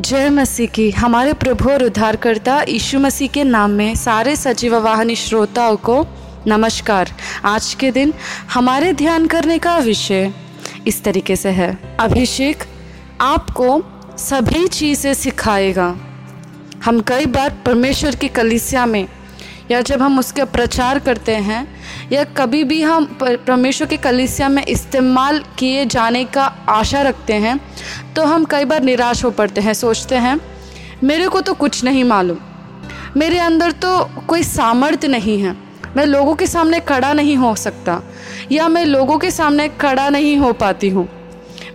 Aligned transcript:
जय 0.00 0.30
मसीह 0.30 0.66
की। 0.66 0.90
हमारे 0.90 1.32
प्रभु 1.32 1.70
और 1.70 1.82
उद्धारकर्ता 1.84 2.62
यीशु 2.62 2.98
मसीह 2.98 3.28
के 3.28 3.44
नाम 3.44 3.70
में 3.70 3.94
सारे 3.94 4.36
सजीव 4.36 4.76
वाहनी 4.76 5.16
श्रोताओं 5.16 5.76
को 5.76 6.06
नमस्कार। 6.46 7.10
आज 7.44 7.74
के 7.74 7.90
दिन 7.90 8.14
हमारे 8.50 8.92
ध्यान 8.92 9.26
करने 9.26 9.58
का 9.58 9.78
विषय 9.78 10.32
इस 10.86 11.02
तरीके 11.04 11.36
से 11.36 11.48
है। 11.48 11.96
अभिषेक 12.00 12.64
आपको 13.20 13.82
सभी 14.18 14.68
चीज़ें 14.68 15.14
सिखाएगा। 15.14 15.96
हम 16.84 17.00
कई 17.00 17.26
बार 17.26 17.62
परमेश्वर 17.66 18.16
की 18.16 18.28
कलिसिया 18.28 18.86
में 18.86 19.06
या 19.70 19.80
जब 19.80 20.02
हम 20.02 20.18
उसका 20.18 20.44
प्रचार 20.44 20.98
करते 20.98 21.34
हैं 21.34 21.73
या 22.12 22.24
कभी 22.36 22.62
भी 22.64 22.80
हम 22.82 23.04
परमेश्वर 23.22 23.88
के 23.88 23.96
कलिसिया 23.96 24.48
में 24.48 24.64
इस्तेमाल 24.64 25.38
किए 25.58 25.84
जाने 25.86 26.24
का 26.24 26.44
आशा 26.68 27.02
रखते 27.02 27.34
हैं 27.34 27.58
तो 28.14 28.24
हम 28.24 28.44
कई 28.44 28.64
बार 28.64 28.82
निराश 28.82 29.24
हो 29.24 29.30
पड़ते 29.30 29.60
हैं 29.60 29.74
सोचते 29.74 30.16
हैं 30.16 30.38
मेरे 31.04 31.28
को 31.28 31.40
तो 31.40 31.54
कुछ 31.54 31.82
नहीं 31.84 32.04
मालूम। 32.04 32.38
मेरे 33.16 33.38
अंदर 33.38 33.72
तो 33.72 33.98
कोई 34.28 34.42
सामर्थ्य 34.42 35.08
नहीं 35.08 35.38
है। 35.40 35.56
मैं 35.96 36.04
लोगों 36.06 36.34
के 36.34 36.46
सामने 36.46 36.80
खड़ा 36.80 37.12
नहीं 37.12 37.36
हो 37.36 37.54
सकता 37.54 38.00
या 38.52 38.68
मैं 38.68 38.84
लोगों 38.84 39.18
के 39.18 39.30
सामने 39.30 39.68
खड़ा 39.80 40.08
नहीं 40.08 40.36
हो 40.36 40.52
पाती 40.52 40.88
हूँ। 40.88 41.08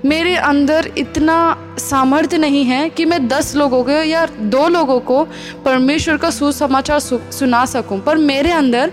मेरे 0.05 0.35
अंदर 0.35 0.89
इतना 0.97 1.35
सामर्थ्य 1.79 2.37
नहीं 2.37 2.63
है 2.65 2.89
कि 2.89 3.05
मैं 3.05 3.27
दस 3.27 3.55
लोगों 3.55 3.83
को 3.83 3.91
या 3.91 4.25
दो 4.25 4.67
लोगों 4.67 4.99
को 4.99 5.23
परमेश्वर 5.65 6.17
का 6.17 6.29
सुसमाचार 6.29 6.99
सु, 6.99 7.19
सुना 7.31 7.65
सकूँ 7.65 7.99
पर 7.99 8.17
मेरे 8.17 8.51
अंदर 8.51 8.91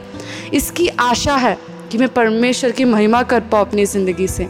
इसकी 0.55 0.89
आशा 1.01 1.37
है 1.37 1.57
कि 1.91 1.99
मैं 1.99 2.09
परमेश्वर 2.09 2.71
की 2.71 2.85
महिमा 2.85 3.23
कर 3.23 3.41
पाऊँ 3.43 3.67
अपनी 3.67 3.85
ज़िंदगी 3.87 4.27
से। 4.29 4.49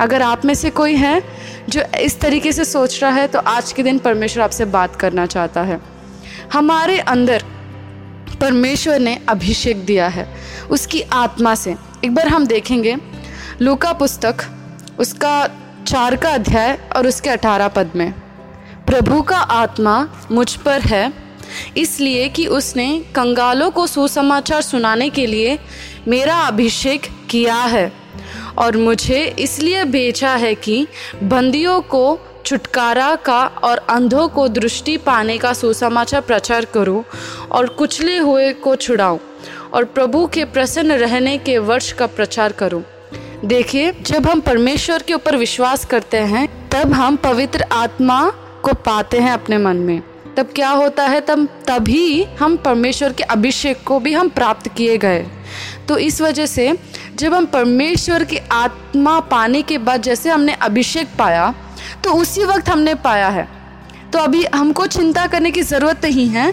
अगर 0.00 0.22
आप 0.22 0.44
में 0.44 0.54
से 0.54 0.70
कोई 0.72 0.94
है 0.96 1.22
जो 1.68 1.82
इस 2.00 2.20
तरीके 2.20 2.52
से 2.52 2.64
सोच 2.64 3.02
रहा 3.02 3.10
है 3.12 3.26
तो 3.28 3.38
आज 3.38 3.72
के 3.72 3.82
दिन 3.82 3.98
परमेश्वर 3.98 4.42
आपसे 4.42 4.64
बात 4.66 4.96
करना 4.96 5.26
चाहता 5.26 5.62
है। 5.62 5.80
हमारे 6.52 6.98
अंदर 6.98 7.44
परमेश्वर 8.40 8.98
ने 8.98 9.18
अभिषेक 9.28 9.84
दिया 9.86 10.08
है 10.08 10.26
उसकी 10.70 11.00
आत्मा 11.14 11.54
से। 11.54 11.74
एक 12.04 12.14
बार 12.14 12.28
हम 12.28 12.46
देखेंगे 12.46 12.96
लूका 13.60 13.92
पुस्तक, 13.92 14.36
उसका 14.98 15.46
चार 15.86 16.16
का 16.16 16.30
अध्याय 16.30 16.78
और 16.96 17.06
उसके 17.06 17.30
अठारह 17.30 17.68
पद 17.68 17.90
में। 17.96 18.12
प्रभु 18.86 19.20
का 19.22 19.38
आत्मा 19.38 19.96
मुझ 20.30 20.54
पर 20.56 20.80
है 20.80 21.12
इसलिए 21.76 22.28
कि 22.28 22.46
उसने 22.46 23.04
कंगालों 23.14 23.70
को 23.70 23.86
सुसमाचार 23.86 24.62
सुनाने 24.62 25.08
के 25.10 25.26
लिए 25.26 25.58
मेरा 26.08 26.36
अभिषेक 26.36 27.02
किया 27.30 27.56
है। 27.56 27.92
और 28.58 28.76
मुझे 28.76 29.24
इसलिए 29.38 29.84
भेजा 29.84 30.34
है 30.34 30.54
कि 30.54 30.86
बंदियों 31.22 31.80
को 31.80 32.18
छुटकारा 32.46 33.14
का 33.16 33.44
और 33.46 33.78
अंधों 33.78 34.28
को 34.28 34.48
दृष्टि 34.48 34.96
पाने 34.96 35.38
का 35.38 35.52
सुसमाचार 35.52 36.20
प्रचार 36.20 36.64
करूँ 36.64 37.04
और 37.50 37.68
कुचले 37.68 38.18
हुए 38.18 38.52
को 38.52 38.76
छुड़ाऊं 38.76 39.18
और 39.72 39.84
प्रभु 39.84 40.26
के 40.26 40.44
प्रसन्न 40.44 40.92
रहने 40.92 41.38
के 41.38 41.58
वर्ष 41.58 41.92
का 41.92 42.06
प्रचार 42.06 42.52
करूँ। 42.52 42.82
देखिए, 43.44 43.92
जब 43.92 44.26
हम 44.26 44.40
परमेश्वर 44.40 45.02
के 45.02 45.14
ऊपर 45.14 45.36
विश्वास 45.36 45.84
करते 45.84 46.16
हैं, 46.16 46.68
तब 46.70 46.92
हम 46.92 47.16
पवित्र 47.16 47.62
आत्मा 47.62 48.30
को 48.62 48.72
पाते 48.74 49.18
हैं 49.18 49.32
अपने 49.32 49.58
मन 49.58 49.76
में। 49.76 50.02
तब 50.36 50.52
क्या 50.54 50.68
होता 50.70 51.02
है? 51.04 51.20
तब, 51.20 51.46
तभी 51.68 52.22
हम 52.40 52.56
परमेश्वर 52.56 53.12
के 53.12 53.22
अभिषेक 53.24 53.82
को 53.86 53.98
भी 54.00 54.12
हम 54.12 54.28
प्राप्त 54.30 54.68
किए 54.68 54.96
गए। 54.98 55.24
तो 55.88 55.96
इस 55.98 56.20
वजह 56.20 56.46
से 56.46 56.72
जब 57.14 57.34
हम 57.34 57.46
परमेश्वर 57.46 58.24
की 58.24 58.38
आत्मा 58.52 59.18
पाने 59.26 59.60
के 59.62 59.78
बाद 59.80 60.02
जैसे 60.02 60.30
हमने 60.30 60.52
अभिषेक 60.62 61.08
पाया 61.18 61.52
तो 62.04 62.12
उसी 62.12 62.44
वक्त 62.44 62.68
हमने 62.68 62.94
पाया 62.96 63.28
है। 63.28 63.46
तो 64.12 64.18
अभी 64.18 64.44
हमको 64.54 64.86
चिंता 64.86 65.26
करने 65.26 65.50
की 65.50 65.62
ज़रूरत 65.62 66.04
नहीं 66.04 66.26
है, 66.28 66.50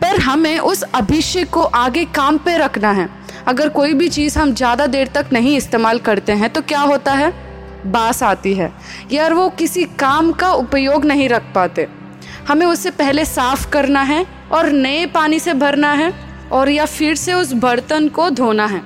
पर 0.00 0.20
हमें 0.20 0.58
उस 0.60 0.82
अभिषेक 0.84 1.50
को 1.50 1.62
आगे 1.62 2.04
काम 2.14 2.38
पे 2.38 2.56
रखना 2.58 2.90
है। 2.92 3.08
अगर 3.46 3.68
कोई 3.68 3.94
भी 3.94 4.08
चीज़ 4.08 4.38
हम 4.38 4.54
ज़्यादा 4.54 4.86
देर 4.86 5.08
तक 5.14 5.28
नहीं 5.32 5.56
इस्तेमाल 5.56 5.98
करते 6.00 6.32
हैं 6.32 6.50
तो 6.50 6.62
क्या 6.62 6.80
होता 6.82 7.12
है? 7.12 7.32
बास 7.86 8.22
आती 8.22 8.54
है, 8.54 8.72
यार 9.12 9.34
वो 9.34 9.48
किसी 9.50 9.84
काम 9.98 10.32
का 10.32 10.52
उपयोग 10.54 11.04
नहीं 11.04 11.28
रख 11.28 11.52
पाते। 11.54 11.86
हमें 12.50 12.64
उससे 12.66 12.90
पहले 12.90 13.24
साफ़ 13.24 13.68
करना 13.70 14.00
है 14.02 14.24
और 14.52 14.68
नए 14.68 15.04
पानी 15.06 15.38
से 15.38 15.52
भरना 15.54 15.92
है 15.92 16.12
और 16.52 16.68
या 16.70 16.84
फिर 16.86 17.14
से 17.16 17.34
उस 17.34 17.52
बर्तन 17.54 18.08
को 18.08 18.28
धोना 18.30 18.66
है। 18.66 18.82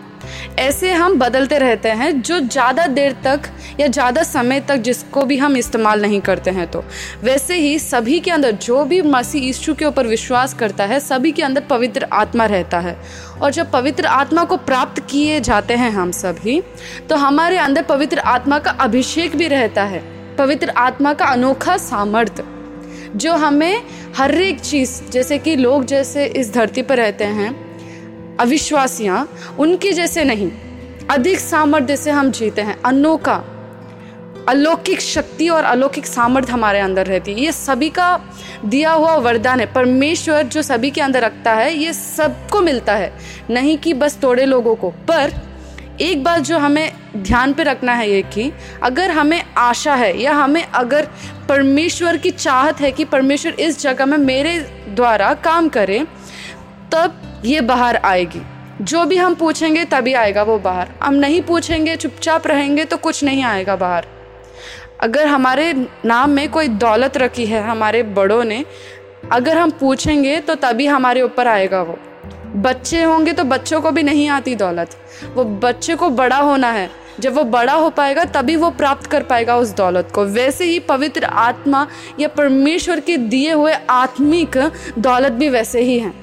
ऐसे 0.59 0.93
हम 0.93 1.19
बदलते 1.19 1.59
रहते 1.59 1.89
हैं 1.91 2.11
जो 2.23 2.39
ज़्यादा 2.41 2.87
देर 2.89 3.13
तक 3.25 3.49
या 3.81 3.87
ज़्यादा 3.89 4.23
समय 4.23 4.61
तक 4.61 4.77
जिसको 4.79 5.23
भी 5.23 5.37
हम 5.39 5.57
इस्तेमाल 5.57 6.03
नहीं 6.03 6.21
करते 6.21 6.51
हैं 6.51 6.71
तो। 6.71 6.85
वैसे 7.23 7.57
ही 7.57 7.79
सभी 7.79 8.21
के 8.21 8.31
अंदर 8.31 8.53
जो 8.63 8.85
भी 8.85 9.01
मसीह 9.03 9.49
ईशु 9.49 9.75
के 9.75 9.85
ऊपर 9.85 10.07
विश्वास 10.07 10.55
करता 10.55 10.85
है, 10.85 11.01
सभी 11.01 11.33
के 11.33 11.43
अंदर 11.43 11.65
पवित्र 11.71 12.09
आत्मा 12.13 12.47
रहता 12.47 12.79
है। 12.79 12.97
और 13.43 13.51
जब 13.51 13.71
पवित्र 13.73 14.07
आत्मा 14.07 14.45
को 14.45 14.57
प्राप्त 14.59 15.01
किए 15.11 15.41
जाते 15.43 15.75
हैं 15.75 15.91
हम 15.91 16.11
सभी 16.15 16.63
तो 17.09 17.17
हमारे 17.19 17.59
अंदर 17.59 17.83
पवित्र 17.85 18.19
आत्मा 18.19 18.59
का 18.59 18.71
अभिषेक 18.81 19.37
भी 19.37 19.49
रहता 19.49 19.85
है। 19.85 20.03
पवित्र 20.39 20.73
आत्मा 20.79 21.13
का 21.13 21.25
अनोखा 21.27 21.77
सामर्थ्य 21.79 22.53
जो 23.17 23.33
हमें 23.33 23.83
हर 24.17 24.35
एक 24.35 24.61
चीज़, 24.61 25.11
जैसे 25.11 25.39
कि 25.39 25.57
लोग 25.57 25.85
जैसे 25.85 26.27
इस 26.27 26.55
धरती 26.55 26.83
पर 26.83 26.97
रहते 26.97 27.25
हैं, 27.25 27.65
अविश्वासियाँ, 28.37 29.29
उनके 29.59 29.93
जैसे 29.93 30.25
नहीं। 30.25 30.51
अधिक 31.11 31.39
सामर्थ्य 31.39 31.97
से 31.97 32.11
हम 32.11 32.31
जीते 32.31 32.63
हैं, 32.63 32.83
अनोखा, 32.83 33.45
अलौकिक 34.49 35.01
शक्ति 35.01 35.49
और 35.49 35.65
अलौकिक 35.65 36.07
सामर्थ्य 36.07 36.53
हमारे 36.53 36.79
अंदर 36.79 37.07
रहती 37.07 37.33
है। 37.33 37.41
ये 37.41 37.53
सभी 37.53 37.89
का 37.89 38.21
दिया 38.65 38.93
हुआ 38.93 39.17
वरदान 39.17 39.61
है। 39.61 39.73
परमेश्वर 39.73 40.43
जो 40.43 40.63
सभी 40.63 40.91
के 40.91 41.01
अंदर 41.01 41.21
रखता 41.21 41.53
है, 41.53 41.77
ये 41.77 41.93
सबको 41.93 42.61
मिलता 42.61 42.95
है। 42.95 43.13
नहीं 43.51 43.79
कि 43.79 43.95
बस 43.95 44.19
थोड़े 44.23 44.45
लोगों 44.45 44.75
को, 44.75 44.91
पर 44.91 45.54
एक 46.00 46.22
बात 46.25 46.41
जो 46.41 46.59
हमें 46.59 46.93
ध्यान 47.16 47.53
पे 47.53 47.62
रखना 47.62 47.93
है 47.94 48.10
ये 48.10 48.22
कि 48.22 48.53
अगर 48.82 49.10
हमें 49.10 49.43
आशा 49.56 49.94
है 49.94 50.21
या 50.21 50.32
हमें 50.32 50.62
अगर 50.62 51.09
परमेश्वर 51.49 52.16
की 52.16 52.31
चाहत 52.31 52.81
है 52.81 52.91
कि 52.93 53.05
परमेश्वर 53.05 53.53
इस 53.53 53.81
जगह 53.81 54.06
में 54.06 54.16
मेरे 54.19 54.59
द्वारा 54.88 55.34
काम 55.34 55.69
करे, 55.69 56.06
तब 56.94 57.43
ये 57.44 57.60
बाहर 57.60 57.97
आएगी। 57.97 58.41
जो 58.81 59.05
भी 59.05 59.16
हम 59.16 59.34
पूछेंगे 59.34 59.84
तभी 59.84 60.12
आएगा 60.12 60.43
वो 60.43 60.59
बाहर। 60.59 60.88
हम 61.03 61.15
नहीं 61.15 61.43
पूछेंगे, 61.43 61.97
चुपचाप 61.97 62.47
रहेंगे 62.47 62.84
तो 62.84 62.97
कुछ 62.97 63.25
नहीं 63.25 63.44
आएगा 63.44 63.76
बाहर। 63.76 64.06
अगर 65.00 65.26
हमारे 65.26 65.72
नाम 66.05 66.31
में 66.31 66.49
कोई 66.50 66.69
दौलत 66.69 67.16
रखी 67.16 67.47
है 67.47 67.62
हमारे 67.62 68.03
बड़ों 68.03 68.44
ने, 68.44 68.65
अगर 69.32 69.59
हम 69.59 69.71
पूछेंगे 69.71 70.41
तो 70.41 70.55
तभी 70.55 70.87
हमारे 70.87 71.22
ऊपर 71.22 71.49
आएगा 71.49 71.82
वो। 71.82 71.99
बच्चे 72.57 73.03
होंगे 73.03 73.33
तो 73.33 73.45
बच्चों 73.45 73.81
को 73.81 73.91
भी 73.91 74.03
नहीं 74.03 74.29
आती 74.29 74.55
दौलत। 74.55 74.97
वो 75.35 75.45
बच्चे 75.45 75.95
को 75.95 76.09
बड़ा 76.11 76.37
होना 76.37 76.71
है। 76.71 76.91
जब 77.21 77.35
वो 77.35 77.45
बड़ा 77.45 77.73
हो 77.73 77.91
पाएगा, 77.91 78.25
तभी 78.25 78.57
वो 78.57 78.71
प्राप्त 78.71 79.07
कर 79.07 79.23
पाएगा 79.23 79.57
उस 79.57 79.75
दौलत 79.75 80.09
को। 80.15 80.25
वैसे 80.25 80.65
ही 80.65 80.79
पवित्र 80.79 81.25
आत्मा 81.25 81.87
या 82.21 82.29
परमेश्वर 82.29 83.01
के 83.01 83.17
दिए 83.17 83.53
हुए 83.53 83.73
आत्मिक 83.91 84.59
दौलत 84.99 85.33
भी 85.33 85.49
वैसे 85.49 85.81
ही 85.81 85.99
हैं। 85.99 86.15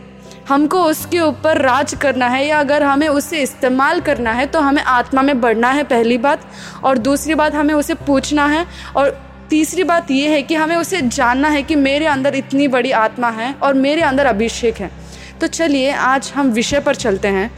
हमको 0.50 0.84
उसके 0.84 1.19
ऊपर 1.19 1.58
राज 1.58 1.94
करना 1.94 2.28
है 2.28 2.46
या 2.48 2.59
अगर 2.59 2.84
हमें 2.84 3.08
उसे 3.08 3.42
इस्तेमाल 3.42 4.02
करना 4.02 4.31
है 4.31 4.46
तो 4.46 4.59
हमें 4.59 4.84
आत्मा 4.84 5.22
में 5.22 5.42
बढ़ना 5.42 5.69
है 5.69 5.84
पहली 5.84 6.18
बात। 6.18 6.46
और 6.84 6.98
दूसरी 6.98 7.36
बात, 7.36 7.56
हमें 7.56 7.74
उसे 7.74 7.94
पूछना 7.94 8.46
है। 8.46 8.66
और 8.96 9.19
तीसरी 9.50 9.84
बात 9.84 10.12
यह 10.12 10.31
है 10.31 10.42
कि 10.42 10.56
हमें 10.56 10.75
उसे 10.75 11.02
जानना 11.02 11.48
है 11.48 11.63
कि 11.63 11.75
मेरे 11.75 12.06
अंदर 12.06 12.36
इतनी 12.36 12.68
बड़ी 12.68 12.92
आत्मा 12.92 13.30
है 13.30 13.53
और 13.63 13.74
मेरे 13.74 14.02
अंदर 14.02 14.25
अभिषेक 14.25 14.75
है। 14.75 15.00
तो 15.41 15.47
चलिए, 15.47 15.91
आज 15.91 16.31
हम 16.35 16.47
विषय 16.47 16.79
पर 16.79 16.96
चलते 16.96 17.28
हैं। 17.28 17.52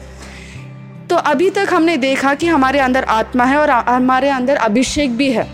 तो 1.07 1.15
अभी 1.15 1.49
तक 1.49 1.67
हमने 1.71 1.97
देखा 1.97 2.33
कि 2.33 2.47
हमारे 2.47 2.79
अंदर 2.79 3.03
आत्मा 3.03 3.45
है 3.45 3.57
और 3.57 3.69
हमारे 3.69 4.29
अंदर 4.29 4.55
अभिषेक 4.55 5.17
भी 5.17 5.31
है, 5.31 5.49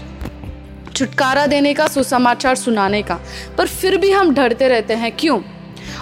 छुटकारा 0.96 1.46
देने 1.46 1.74
का, 1.74 1.88
सुसमाचार 1.88 2.56
सुनाने 2.56 3.02
का। 3.02 3.20
पर 3.58 3.68
फिर 3.68 3.98
भी 3.98 4.12
हम 4.12 4.34
डरते 4.34 4.68
रहते 4.68 4.94
हैं, 4.94 5.12
क्यों? 5.12 5.42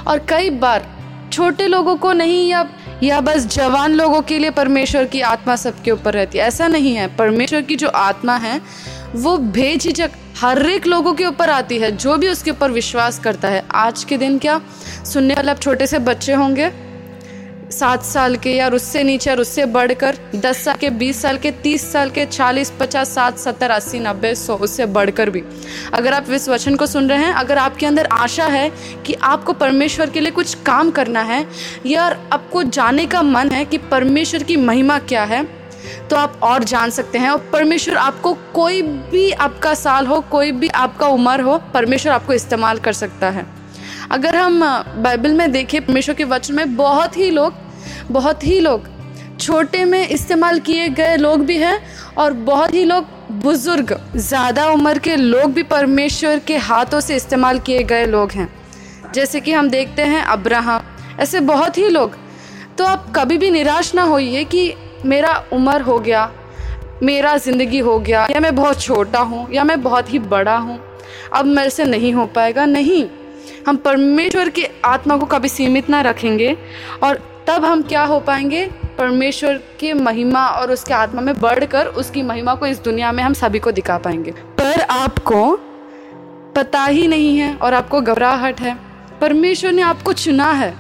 और 0.08 0.26
कई 0.30 0.50
बार 0.50 0.86
छोटे 1.32 1.68
लोगों 1.68 1.96
को 1.96 2.14
नहीं 2.14 2.50
या 2.50 2.70
या 3.04 3.22
बस 3.22 3.46
जवान 3.46 3.94
लोगों 3.94 4.22
के 4.22 4.40
लिए 4.40 4.50
परमेश्वर 4.50 5.06
की 5.06 5.22
आत्मा 5.22 5.56
सबके 5.56 5.92
ऊपर 5.92 6.14
रहती 6.14 6.38
है। 6.38 6.44
ऐसा 6.44 6.68
नहीं 6.68 6.96
है। 6.96 7.16
परमेश्वर 7.16 7.62
की 7.62 7.76
जो 7.76 7.88
आत्मा 7.88 8.36
है, 8.36 8.62
वो 9.16 9.38
बेझिझक 9.38 10.10
हर 10.38 10.66
एक 10.66 10.88
लोगों 10.88 11.14
के 11.14 11.26
ऊपर 11.26 11.50
आती 11.50 11.78
है, 11.80 11.92
जो 11.92 12.16
भी 12.18 12.28
उसके 12.30 12.52
ऊपर 12.52 12.72
विश्वास 12.72 13.18
करता 13.20 13.48
है। 13.48 13.64
आज 13.76 14.04
के 14.04 14.18
दिन 14.18 14.38
क्या? 14.40 14.60
सुनने 15.06 15.34
वाले 15.34 15.52
आप 15.52 15.60
छोटे 15.60 15.88
से 15.88 16.00
बच्चे 16.00 16.34
होंगे, 16.34 16.70
सात 17.72 18.04
साल 18.04 18.36
के 18.36 18.52
या 18.52 18.68
उससे 18.70 19.04
नीचे 19.04 19.32
और 19.32 19.40
उससे 19.42 19.66
बढ़कर, 19.66 20.18
दस 20.36 20.64
साल 20.66 20.78
के, 20.78 20.90
बीस 20.90 21.22
साल 21.22 21.38
के, 21.38 21.52
तीस 21.64 21.92
साल 21.92 22.10
के, 22.10 22.26
चालीस, 22.26 22.72
पचास, 22.80 23.16
साठ, 23.16 23.38
सत्तर, 23.38 23.72
अस्सी, 23.72 24.00
नब्बे, 24.00 24.36
सौ, 24.36 24.56
उससे 24.56 24.86
बढ़कर 24.86 25.30
भी। 25.30 25.44
अगर 25.94 26.14
आप 26.14 26.32
इस 26.32 26.50
वचन 26.50 26.76
को 26.76 26.86
सुन 26.86 27.10
रहे 27.10 27.26
हैं, 27.26 27.34
अगर 27.34 27.58
आपके 27.58 27.86
अंदर 27.86 28.06
आशा 28.06 28.46
है 28.46 28.70
कि 29.06 29.14
आपको 29.14 29.54
परमेश्वर 29.54 30.10
के 30.10 30.20
लिए 30.20 30.32
कुछ 30.32 30.54
काम 30.66 30.92
करना 30.92 31.22
है, 31.24 31.46
या 31.86 32.06
आपको 32.34 32.64
जाने 32.64 33.06
का 33.06 33.22
मन 33.22 33.50
है 33.50 33.66
कि 33.66 33.78
परमेश्वर 33.78 34.44
की 34.44 34.58
महिमा 34.58 35.00
क्या 35.00 35.24
है 35.24 35.46
तो 36.10 36.16
आप 36.16 36.40
और 36.44 36.64
जान 36.64 36.90
सकते 36.90 37.18
हैं 37.18 37.30
और 37.30 37.50
परमेश्वर 37.54 37.98
आपको 37.98 38.34
कोई 38.54 38.82
भी 38.82 39.30
आपका 39.32 39.74
साल 39.76 40.08
हो, 40.08 40.20
कोई 40.22 40.52
भी 40.52 40.68
आपका 40.68 41.08
उम्र 41.08 41.42
हो, 41.42 41.58
परमेश्वर 41.74 42.12
आपको 42.14 42.34
इस्तेमाल 42.34 42.80
कर 42.80 42.94
सकता 42.94 43.30
है। 43.30 43.46
अगर 44.12 44.36
हम 44.36 44.60
बाइबल 45.04 45.34
में 45.34 45.52
देखें, 45.52 45.86
परमेश्वर 45.86 46.16
के 46.16 46.24
वचन 46.26 46.56
में 46.56 46.76
बहुत 46.76 47.18
ही 47.18 47.30
लोग, 47.32 47.54
बहुत 48.12 48.44
ही 48.44 48.60
लोग 48.60 48.96
छोटे 49.40 49.84
में 49.86 50.08
इस्तेमाल 50.08 50.60
किए 50.60 50.88
गए 50.90 51.16
लोग 51.18 51.46
भी 51.46 51.58
हैं 51.58 51.80
और 52.18 52.34
बहुत 52.34 52.74
ही 52.74 52.84
लोग 52.84 53.06
बुज़ुर्ग, 53.34 53.94
ज़्यादा 54.16 54.66
उम्र 54.68 55.00
के 55.00 55.16
लोग 55.16 55.54
भी 55.54 55.64
परमेश्वर 55.66 56.40
के 56.40 56.58
हाथों 56.58 57.00
से 57.00 57.16
इस्तेमाल 57.16 57.60
किए 57.60 57.84
गए 57.84 58.06
लोग 58.06 58.32
हैं। 58.32 58.48
जैसे 59.14 59.40
कि 59.42 59.52
हम 59.52 59.70
देखते 59.70 60.02
हैं 60.04 60.22
अब्राहम, 60.24 60.84
ऐसे 61.20 61.40
बहुत 61.42 61.78
ही 61.78 61.88
लोग। 61.90 62.16
तो 62.78 62.86
आप 62.86 63.12
कभी 63.16 63.38
भी 63.38 63.52
निराश 63.52 63.94
ना 63.96 64.04
होइए 64.04 64.44
कि 64.46 64.74
मेरा 65.06 65.34
उम्र 65.54 65.82
हो 65.82 66.00
गया, 66.00 66.30
मेरा 67.04 67.36
ज़िंदगी 67.38 67.80
हो 67.80 68.00
गया, 68.00 68.28
या 68.32 68.40
मैं 68.40 68.56
बहुत 68.56 68.82
छोटा 68.82 69.20
हूँ, 69.20 69.48
या 69.52 69.64
मैं 69.64 69.82
बहुत 69.84 70.14
ही 70.14 70.20
बड़ा 70.20 70.58
हूँ, 70.58 70.80
अब 71.34 71.46
मेरे 71.46 71.70
से 71.70 71.86
नहीं 71.86 72.14
हो 72.14 72.26
पाएगा। 72.26 72.66
नहीं, 72.66 73.06
हम 73.68 73.76
परमेश्वर 73.76 74.50
की 74.50 74.66
आत्मा 74.86 75.18
को 75.18 75.26
कभी 75.26 75.50
सीमित 75.50 75.90
ना 75.90 76.02
रखेंगे 76.02 76.56
और 77.04 77.20
तब 77.48 77.66
हम 77.66 77.82
क्या 77.82 78.04
हो 78.04 78.20
पाएँगे? 78.20 78.66
परमेश्वर 78.98 79.60
की 79.80 79.92
महिमा 79.94 80.48
और 80.48 80.72
उसके 80.72 80.94
आत्मा 80.94 81.22
में 81.22 81.40
बढ़कर 81.40 81.88
उसकी 81.88 82.24
महिमा 82.24 82.56
को 82.56 82.66
इस 82.66 82.80
दुनिया 82.80 83.12
में 83.12 83.24
हम 83.24 83.34
सभी 83.34 83.60
को 83.60 83.72
दिखा 83.72 83.98
पाएँगे। 83.98 84.32
पर 84.32 84.82
आपको 84.82 85.56
पता 86.56 86.84
ही 86.86 87.08
नहीं 87.08 87.38
है 87.38 87.54
और 87.56 87.74
आपको 87.74 88.02
घबराहट 88.02 88.62
है। 88.62 88.76
परमेश्वर 89.22 89.72
ने 89.72 89.82
आपको 89.82 90.14
चुना 90.14 90.52
है, 90.52 90.74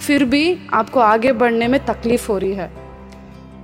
फिर 0.00 0.24
भी 0.24 0.56
आपको 0.72 1.00
आगे 1.00 1.32
बढ़ने 1.32 1.68
में 1.68 1.84
तकलीफ़ 1.86 2.28
हो 2.28 2.38
रही 2.38 2.54
है। 2.54 2.70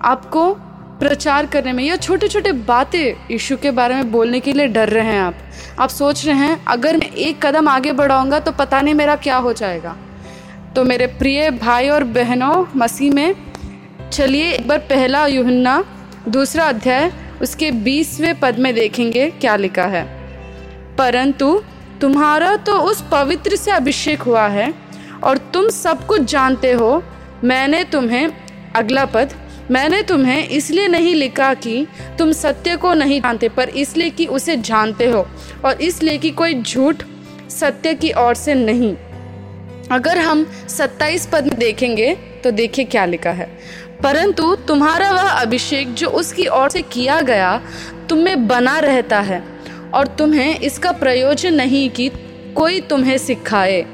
आपको 0.00 0.52
प्रचार 1.00 1.46
करने 1.46 1.72
में 1.72 1.84
या 1.84 1.96
छोटे 1.96 2.28
छोटे 2.28 2.52
बातें 2.52 3.30
यीशु 3.30 3.56
के 3.56 3.70
बारे 3.70 3.94
में 3.94 4.10
बोलने 4.12 4.40
के 4.40 4.52
लिए 4.52 4.66
डर 4.66 4.88
रहे 4.88 5.04
हैं 5.04 5.20
आप। 5.20 5.34
आप 5.80 5.88
सोच 5.88 6.26
रहे 6.26 6.36
हैं, 6.36 6.64
अगर 6.68 6.96
मैं 6.96 7.06
एक 7.06 7.46
कदम 7.46 7.68
आगे 7.68 7.92
बढ़ाऊँगा 7.92 8.38
तो 8.40 8.52
पता 8.52 8.80
नहीं 8.80 8.94
मेरा 8.94 9.16
क्या 9.16 9.36
हो 9.36 9.52
जाएगा। 9.52 9.96
तो 10.76 10.84
मेरे 10.84 11.06
प्रिय 11.06 11.50
भाई 11.50 11.88
और 11.88 12.04
बहनों, 12.04 12.66
मसीह 12.76 13.14
में, 13.14 13.34
चलिए 14.12 14.50
एक 14.52 14.68
बार 14.68 14.78
पहला 14.78 15.26
युहन्ना, 15.26 15.84
दूसरा 16.28 16.64
अध्याय, 16.64 17.12
उसके 17.42 17.70
बीसवें 17.70 18.40
पद 18.40 18.58
में 18.58 18.74
देखेंगे 18.74 19.30
क्या 19.30 19.56
लिखा 19.56 19.84
है। 19.84 20.04
परंतु 20.98 21.62
तुम्हारा 22.00 22.56
तो 22.56 22.78
उस 22.80 23.04
पवित्र 23.12 23.56
से 23.56 23.70
अभिषेक 23.70 24.22
हुआ 24.22 24.46
है, 24.48 24.72
और 25.24 25.38
तुम 25.38 25.68
सब 25.68 26.06
कुछ 26.06 26.20
जानते 26.20 26.72
हो, 26.72 27.02
मैंने 27.44 27.84
तुम्हें, 27.84 28.32
अगला 28.76 29.04
पद 29.04 29.32
मैंने 29.70 30.02
तुम्हें 30.02 30.48
इसलिए 30.48 30.86
नहीं 30.88 31.14
लिखा 31.14 31.52
कि 31.54 31.86
तुम 32.18 32.32
सत्य 32.32 32.76
को 32.76 32.92
नहीं 32.94 33.20
जानते, 33.20 33.48
पर 33.48 33.68
इसलिए 33.68 34.10
कि 34.10 34.26
उसे 34.26 34.56
जानते 34.56 35.06
हो, 35.06 35.26
और 35.64 35.80
इसलिए 35.82 36.18
कि 36.18 36.30
कोई 36.30 36.54
झूठ 36.54 37.02
सत्य 37.50 37.94
की 37.94 38.12
ओर 38.18 38.34
से 38.34 38.54
नहीं। 38.54 38.94
अगर 39.90 40.18
हम 40.18 40.46
27 40.68 41.26
पद 41.26 41.46
में 41.46 41.58
देखेंगे 41.58 42.14
तो 42.44 42.50
देखिए 42.50 42.84
क्या 42.84 43.04
लिखा 43.04 43.30
है। 43.30 43.48
परंतु 44.02 44.54
तुम्हारा 44.68 45.10
वह 45.12 45.28
अभिषेक 45.30 45.94
जो 45.94 46.08
उसकी 46.10 46.46
ओर 46.48 46.68
से 46.70 46.82
किया 46.82 47.20
गया 47.20 47.60
तुम 48.08 48.18
में 48.18 48.46
बना 48.48 48.78
रहता 48.78 49.20
है, 49.20 49.42
और 49.94 50.06
तुम्हें 50.08 50.58
इसका 50.58 50.92
प्रयोजन 50.92 51.54
नहीं 51.54 51.88
कि 51.90 52.10
कोई 52.56 52.80
तुम्हें 52.80 53.16
सिखाए। 53.18 53.84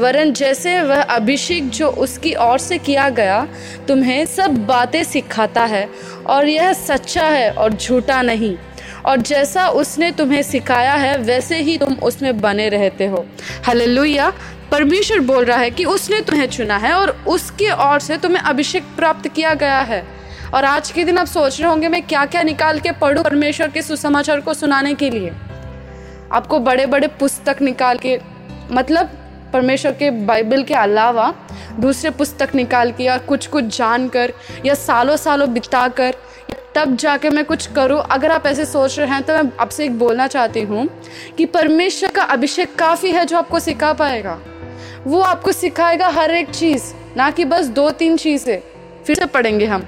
वरन 0.00 0.32
जैसे 0.32 0.80
वह 0.80 1.02
अभिषेक 1.02 1.70
जो 1.70 1.88
उसकी 1.88 2.34
ओर 2.34 2.58
से 2.58 2.78
किया 2.78 3.08
गया, 3.08 3.48
तुम्हें 3.88 4.26
सब 4.26 4.66
बातें 4.66 5.04
सिखाता 5.04 5.64
है, 5.64 5.88
और 6.26 6.48
यह 6.48 6.72
सच्चा 6.72 7.26
है 7.26 7.50
और 7.50 7.72
झूठा 7.72 8.22
नहीं। 8.22 8.56
और 9.06 9.16
जैसा 9.16 9.68
उसने 9.68 10.10
तुम्हें 10.10 10.42
सिखाया 10.42 10.94
है, 10.94 11.18
वैसे 11.18 11.56
ही 11.56 11.78
तुम 11.78 11.94
उसमें 11.94 12.40
बने 12.40 12.68
रहते 12.68 13.06
हो। 13.06 13.26
हालेलुया। 13.66 14.32
परमेश्वर 14.72 15.20
बोल 15.20 15.44
रहा 15.44 15.58
है 15.58 15.70
कि 15.70 15.84
उसने 15.84 16.20
तुम्हें 16.20 16.46
चुना 16.46 16.76
है 16.76 16.92
और 16.92 17.24
उसकी 17.26 17.70
ओर 17.70 17.98
से 18.00 18.16
तुम्हें 18.16 18.42
अभिषेक 18.42 18.82
प्राप्त 18.82 19.28
किया 19.28 19.54
गया 19.54 19.78
है। 19.78 20.06
और 20.54 20.64
आज 20.64 20.90
के 20.90 21.04
दिन 21.04 21.18
आप 21.18 21.26
सोच 21.26 21.60
रहे 21.60 21.70
होंगे, 21.70 21.88
मैं 21.88 22.02
क्या 22.02 22.24
क्या 22.24 22.42
निकाल 22.42 22.80
के 22.80 22.92
पढ़ूं 22.92 23.24
परमेश्वर 23.24 23.68
के 23.68 23.82
सुसमाचार 23.82 24.40
को 24.40 24.54
सुनाने 24.54 24.94
के 24.94 25.10
लिए? 25.10 25.32
आपको 26.32 26.58
बड़े 26.58 26.86
बड़े 26.86 27.06
पुस्तक 27.06 27.56
निकाल 27.62 27.98
के 27.98 28.20
मतलब 28.70 29.19
परमेश्वर 29.52 29.92
के 29.92 30.10
बाइबल 30.26 30.62
के 30.62 30.74
अलावा 30.74 31.32
दूसरे 31.80 32.10
पुस्तक 32.10 32.54
निकाल 32.54 32.92
के 32.92 33.04
या 33.04 33.16
कुछ 33.18 33.46
कुछ 33.46 33.76
जान 33.76 34.08
कर 34.08 34.32
या 34.66 34.74
सालों 34.76 35.16
सालों 35.16 35.52
बिता 35.52 35.86
कर 35.90 36.14
तब 36.74 36.94
जाके 36.96 37.30
मैं 37.30 37.44
कुछ 37.44 37.66
करूँ। 37.66 38.00
अगर 38.10 38.30
आप 38.30 38.46
ऐसे 38.46 38.64
सोच 38.64 38.98
रहे 38.98 39.08
हैं 39.08 39.22
तो 39.22 39.32
मैं 39.34 39.50
आपसे 39.60 39.84
एक 39.84 39.98
बोलना 39.98 40.26
चाहती 40.26 40.60
हूँ 40.62 40.86
कि 41.38 41.46
परमेश्वर 41.46 42.10
का 42.10 42.22
अभिषेक 42.24 42.74
काफ़ी 42.74 43.10
है 43.12 43.24
जो 43.26 43.36
आपको 43.38 43.60
सिखा 43.60 43.92
पाएगा। 43.92 44.38
वो 45.06 45.20
आपको 45.20 45.52
सिखाएगा 45.52 46.08
हर 46.08 46.30
एक 46.30 46.50
चीज़, 46.50 46.92
ना 47.16 47.30
कि 47.30 47.44
बस 47.44 47.66
दो 47.68 47.90
तीन 47.90 48.16
चीज़ें। 48.16 48.58
फिर 49.10 49.18
से 49.18 49.26
पढ़ेंगे 49.26 49.66
हम। 49.66 49.80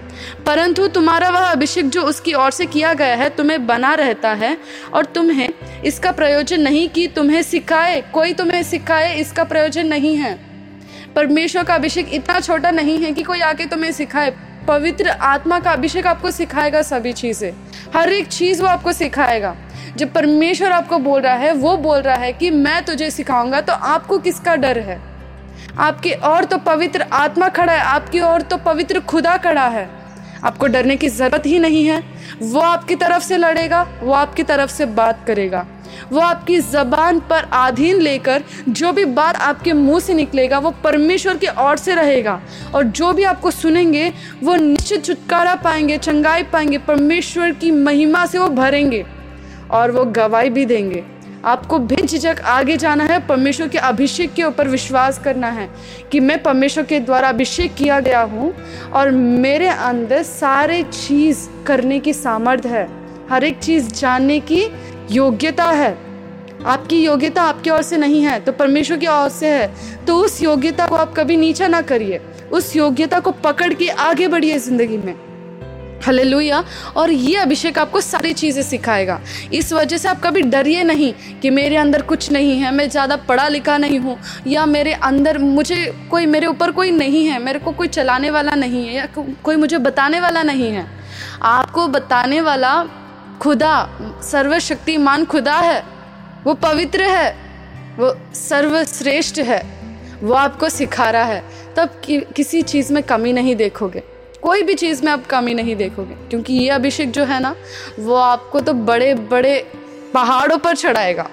परंतु 0.47 0.89
तुम्हारा 0.89 1.31
वह 1.31 1.41
अभिषेक 1.41 1.89
जो 1.89 2.03
उसकी 2.03 2.35
ओर 2.35 2.51
से 2.51 2.67
किया 2.67 2.95
गया 2.95 3.17
है, 3.17 3.31
तुम्हें 3.31 3.67
बना 3.67 3.95
रहता 3.95 4.33
है 4.33 4.59
और 4.95 5.05
तुम्हें 5.05 5.49
इसका 5.85 6.13
प्रयोजन 6.13 6.61
नहीं 6.61 6.89
कि 6.89 7.09
तुम्हें 7.09 7.43
सिखाए, 7.43 8.01
कोई 8.01 8.33
तुम्हें 8.33 8.63
सिखाए, 8.63 9.17
इसका 9.17 9.45
प्रयोजन 9.45 9.87
नहीं 9.87 10.17
है। 10.17 10.39
परमेश्वर 11.17 11.65
का 11.65 11.75
अभिषेक 11.75 12.15
इतना 12.15 12.41
छोटा 12.41 12.71
नहीं 12.71 12.99
है 12.99 13.13
कि 13.13 13.23
कोई 13.23 13.41
आके 13.41 13.67
तुम्हें 13.67 13.93
सिखाए। 13.93 14.35
पवित्र 14.69 15.09
आत्मा 15.09 15.61
का 15.61 15.71
अभिषेक 15.71 16.07
आपको 16.07 16.31
सिखाएगा 16.31 16.83
सभी 16.83 17.13
चीज़ें। 17.13 17.53
हर 17.97 18.13
एक 18.13 18.27
चीज़ 18.27 18.63
वो 18.63 18.69
आपको 18.69 18.93
सिखाएगा। 18.93 19.57
जब 19.97 20.13
परमेश्वर 20.13 20.73
आपको 20.73 20.99
बोल 20.99 21.21
रहा 21.21 21.35
है, 21.35 21.53
वो 21.53 21.77
बोल 21.77 21.99
रहा 21.99 22.17
है 22.17 22.33
कि 22.33 22.51
मैं 22.51 22.85
तुझे 22.85 23.11
सिखाऊँगा 23.11 23.61
तो 23.61 23.73
आपको 23.73 24.19
किसका 24.19 24.57
डर 24.57 24.79
है? 24.79 25.12
आपकी 25.79 26.11
और 26.13 26.45
तो 26.45 26.59
पवित्र 26.59 27.03
आत्मा 27.03 27.49
खड़ा 27.49 27.73
है, 27.73 27.81
आपकी 27.81 28.21
और 28.21 28.43
तो 28.43 28.57
पवित्र 28.57 29.01
खुदा 29.01 29.37
खड़ा 29.37 29.67
है। 29.67 29.89
आपको 30.45 30.67
डरने 30.67 30.97
की 30.97 31.09
ज़रूरत 31.09 31.47
ही 31.47 31.59
नहीं 31.59 31.85
है। 31.87 32.03
वो 32.43 32.61
आपकी 32.61 32.95
तरफ़ 32.95 33.23
से 33.23 33.37
लड़ेगा, 33.37 33.87
वो 34.03 34.13
आपकी 34.13 34.43
तरफ़ 34.43 34.71
से 34.71 34.87
बात 34.87 35.25
करेगा। 35.27 35.67
वो 36.13 36.21
आपकी 36.21 36.59
जबान 36.61 37.21
पर 37.21 37.45
आधीन 37.53 38.01
लेकर 38.01 38.43
जो 38.69 38.93
भी 38.93 39.05
बात 39.05 39.37
आपके 39.37 39.73
मुँह 39.73 40.01
से 40.01 40.15
निकलेगा, 40.15 40.59
वो 40.59 40.71
परमेश्वर 40.85 41.37
की 41.37 41.47
ओर 41.47 41.77
से 41.77 41.95
रहेगा। 41.95 42.41
और 42.75 42.85
जो 42.85 43.13
भी 43.13 43.23
आपको 43.23 43.51
सुनेंगे, 43.51 44.13
वो 44.43 44.57
निश्चित 44.57 45.05
छुटकारा 45.05 45.55
पाएँगे, 45.55 45.99
चंगाई 45.99 46.43
पाएँगे, 46.43 46.79
परमेश्वर 46.79 47.53
की 47.53 47.71
महिमा 47.71 48.27
से 48.27 48.39
वो 48.39 48.49
भरेंगे 48.49 49.05
और 49.71 49.91
वो 49.91 50.05
गवाही 50.05 50.51
भी 50.51 50.65
देंगे। 50.67 51.05
आपको 51.45 51.79
बेझिझक 51.79 52.41
आगे 52.41 52.77
जाना 52.77 53.05
है, 53.05 53.19
परमेश्वर 53.27 53.69
के 53.69 53.79
अभिषेक 53.79 54.33
के 54.35 54.43
ऊपर 54.45 54.69
विश्वास 54.69 55.19
करना 55.19 55.49
है 55.49 55.69
कि 56.13 56.21
मैं 56.21 56.43
परमेश्वर 56.43 56.85
के 56.85 57.01
द्वारा 57.01 57.29
अभिषेक 57.29 57.75
किया 57.75 57.99
गया 58.01 58.21
हूँ 58.23 58.53
और 58.93 59.11
मेरे 59.11 59.69
अंदर 59.69 60.23
सारे 60.23 60.83
चीज़ 60.83 61.49
करने 61.67 61.99
की 62.01 62.13
सामर्थ्य 62.13 62.69
है। 62.69 62.87
हर 63.31 63.45
एक 63.45 63.59
चीज़ 63.59 63.89
जानने 63.91 64.39
की 64.43 64.63
योग्यता 65.11 65.65
है। 65.65 65.97
आपकी 66.67 67.03
योग्यता 67.05 67.43
आपकी 67.43 67.71
ओर 67.71 67.83
से 67.83 67.97
नहीं 67.97 68.23
है 68.23 68.39
तो 68.41 68.53
परमेश्वर 68.53 68.97
की 68.97 69.07
ओर 69.07 69.29
से 69.31 69.49
है। 69.49 70.05
तो 70.07 70.17
उस 70.17 70.43
योग्यता 70.43 70.87
को 70.87 70.97
आप 70.97 71.15
कभी 71.17 71.37
नीचा 71.37 71.69
ना 71.69 71.81
करिए। 71.83 72.21
उस 72.53 72.75
योग्यता 72.77 73.21
को 73.21 73.31
पकड़ 73.45 73.73
के 73.75 73.89
आगे 73.89 74.29
बढ़िए 74.29 74.59
ज़िंदगी 74.59 74.97
में। 74.97 75.15
हलेलुया 76.07 76.63
और 76.97 77.11
ये 77.11 77.37
अभिषेक 77.37 77.79
आपको 77.79 78.01
सारी 78.01 78.33
चीज़ें 78.33 78.63
सिखाएगा। 78.63 79.21
इस 79.53 79.73
वजह 79.73 79.97
से 79.97 80.09
आप 80.09 80.21
कभी 80.23 80.43
डरिए 80.43 80.83
नहीं 80.85 81.13
कि 81.41 81.51
मेरे 81.51 81.77
अंदर 81.77 82.03
कुछ 82.03 82.31
नहीं 82.33 82.59
है 82.59 82.75
मैं 82.75 82.89
ज़्यादा 82.91 83.17
पढ़ा 83.25 83.49
लिखा 83.49 83.77
नहीं 83.79 83.99
हूँ 83.99 84.19
या 84.47 84.67
मेरे 84.67 84.93
अंदर 85.03 85.39
मुझे 85.39 85.85
कोई 86.11 86.27
मेरे 86.27 86.47
ऊपर 86.47 86.71
कोई 86.71 86.91
नहीं 86.91 87.27
है 87.27 87.39
मेरे 87.43 87.59
को 87.59 87.73
कोई 87.73 87.89
चलाने 87.89 88.31
वाला 88.31 88.55
नहीं 88.55 88.87
है 88.87 88.95
या 88.95 89.07
को, 89.07 89.27
कोई 89.45 89.57
मुझे 89.57 89.79
बताने 89.81 90.21
वाला 90.21 90.43
नहीं 90.43 90.71
है। 90.71 90.87
आपको 91.43 91.87
बताने 91.89 92.41
वाला 92.41 92.83
खुदा 93.41 93.75
सर्वशक्तिमान 94.23 95.25
खुदा 95.25 95.57
है। 95.57 95.83
वो 96.45 96.55
पवित्र 96.55 97.03
है 97.03 97.31
वो 97.99 98.15
सर्वश्रेष्ठ 98.35 99.39
है 99.41 99.63
वो 100.23 100.35
आपको 100.35 100.69
सिखा 100.69 101.11
रहा 101.11 101.25
है। 101.25 101.43
तब 101.77 102.01
कि, 102.05 102.19
किसी 102.37 102.63
चीज़ 102.63 102.93
में 102.93 103.03
कमी 103.03 103.33
नहीं 103.33 103.55
देखोगे। 103.57 104.03
कोई 104.43 104.63
भी 104.63 104.75
चीज़ 104.75 105.05
में 105.05 105.11
आप 105.13 105.27
कमी 105.27 105.55
नहीं 105.55 105.77
देखोगे, 105.77 106.15
क्योंकि 106.31 106.55
ये 106.55 106.69
अभिषेक 106.71 107.11
जो 107.11 107.25
है 107.25 107.41
ना, 107.41 107.55
वो 107.99 108.15
आपको 108.15 108.61
तो 108.61 108.73
बड़े 108.73 109.15
बड़े 109.15 109.59
पहाड़ों 110.15 110.59
पर 110.59 110.77
चढ़ाएगा। 110.77 111.29